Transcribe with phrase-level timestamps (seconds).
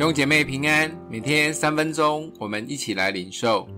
[0.00, 3.68] 弟兄姐妹平安，每天三分钟，我们一起来领受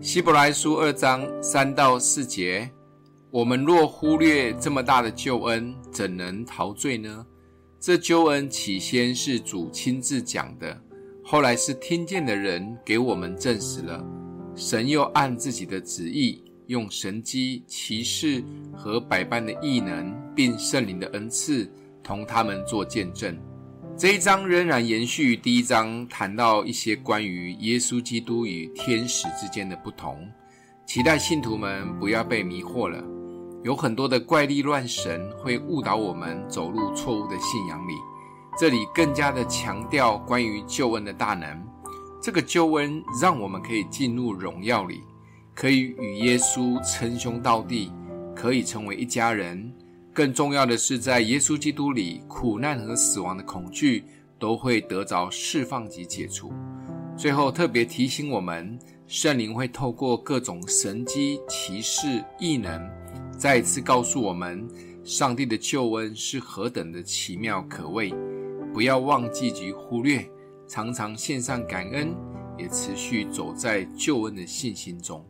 [0.00, 2.70] 希伯来书二章三到四节。
[3.30, 7.26] 我们若忽略这么大的救恩，怎能陶醉呢？
[7.78, 10.74] 这救恩起先是主亲自讲的，
[11.22, 14.02] 后来是听见的人给我们证实了。
[14.54, 18.42] 神又按自己的旨意，用神机、奇事
[18.74, 21.70] 和百般的异能，并圣灵的恩赐，
[22.02, 23.38] 同他们做见证。
[23.98, 30.24] 这一章仍然延续第一章，谈到一些关于耶稣基督与天使之间的不同，
[30.86, 33.02] 期待信徒们不要被迷惑了。
[33.64, 37.92] 有很多的怪力乱神会误导我们走入错误的信仰里。
[38.56, 41.60] 这里更加的强调关于救恩的大能，
[42.22, 45.02] 这个救恩让我们可以进入荣耀里，
[45.56, 47.90] 可以与耶稣称兄道弟，
[48.32, 49.74] 可以成为一家人。
[50.18, 54.02] 更重要的是，在耶稣基督里，苦难和死亡的恐惧
[54.36, 56.52] 都会得着释放及解除。
[57.16, 62.84] 最后特别提醒我们，圣灵会透过各种神迹、奇事、异能，
[63.38, 64.66] 再一次告诉我们，
[65.04, 68.12] 上帝的救恩是何等的奇妙可畏。
[68.74, 70.28] 不要忘记及忽略，
[70.66, 72.12] 常常献上感恩，
[72.58, 75.24] 也持续走在救恩的信心中。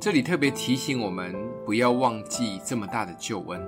[0.00, 3.60] 这里特别提醒我们，不要忘记这么大的救恩。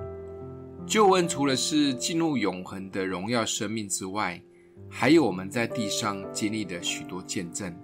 [0.85, 4.41] 救恩除了是进入永恒的荣耀生命之外，
[4.89, 7.75] 还有我们在地上经历的许多见证。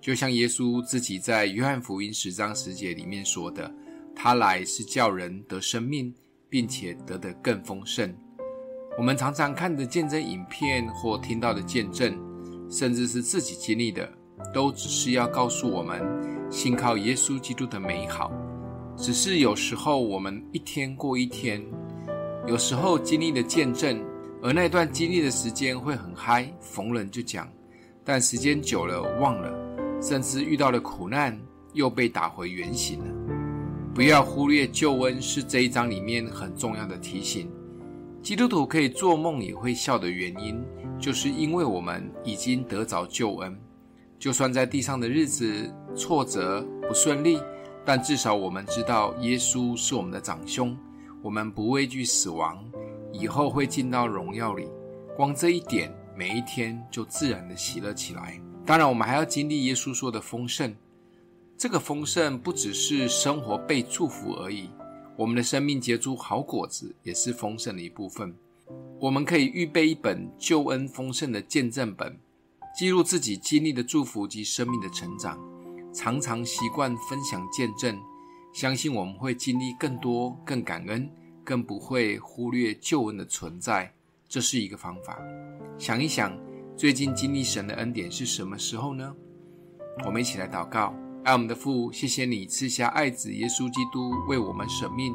[0.00, 3.70] 就像耶稣自己在约翰福音十章十节里面说的
[4.16, 6.12] ：“他来是叫人得生命，
[6.48, 8.12] 并且得的更丰盛。”
[8.96, 12.18] 我们常常看的见证影片或听到的见证，
[12.70, 14.10] 甚至是自己经历的，
[14.52, 16.39] 都只是要告诉我们。
[16.50, 18.32] 信靠耶稣基督的美好，
[18.96, 21.64] 只是有时候我们一天过一天，
[22.48, 24.04] 有时候经历的见证，
[24.42, 27.48] 而那段经历的时间会很嗨，逢人就讲，
[28.04, 31.40] 但时间久了忘了，甚至遇到了苦难
[31.72, 33.04] 又被打回原形了。
[33.94, 37.48] 不要忽略救恩是这一章里面很重要的提醒。
[38.22, 40.60] 基督徒可以做梦也会笑的原因，
[40.98, 43.56] 就是因为我们已经得着救恩。
[44.20, 47.40] 就算在地上的日子挫折不顺利，
[47.86, 50.76] 但至少我们知道耶稣是我们的长兄，
[51.22, 52.62] 我们不畏惧死亡，
[53.14, 54.68] 以后会进到荣耀里。
[55.16, 58.38] 光这一点，每一天就自然的喜乐起来。
[58.66, 60.74] 当然，我们还要经历耶稣说的丰盛。
[61.56, 64.68] 这个丰盛不只是生活被祝福而已，
[65.16, 68.34] 我们的生命结出好果子也是丰盛的一部分。
[68.98, 72.14] 我们可以预备一本救恩丰盛的见证本。
[72.76, 75.38] 记录自己经历的祝福及生命的成长，
[75.92, 78.00] 常常习惯分享见证，
[78.52, 81.10] 相信我们会经历更多、更感恩，
[81.44, 83.92] 更不会忽略救恩的存在。
[84.28, 85.18] 这是一个方法。
[85.76, 86.32] 想一想，
[86.76, 89.14] 最近经历神的恩典是什么时候呢？
[90.06, 90.94] 我们一起来祷告：
[91.24, 95.14] 爱我们的父，谢谢你赐下爱子耶稣基督为我们舍命，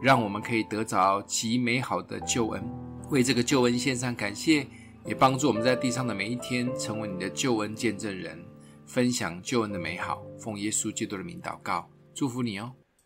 [0.00, 2.62] 让我们可以得着极美好的救恩。
[3.08, 4.66] 为这个救恩献上感谢。
[5.06, 8.38] 也帮助我们在地上的每一天，成为你的救恩见证人，
[8.86, 10.22] 分享救恩的美好。
[10.38, 12.72] 奉耶稣基督的名祷告，祝福你哦。